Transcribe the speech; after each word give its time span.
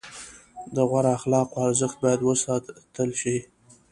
د 0.75 0.77
غوره 0.89 1.11
اخلاقو 1.17 1.63
ارزښت 1.67 1.97
باید 2.03 2.21
وساتل 2.23 3.09
شي. 3.21 3.37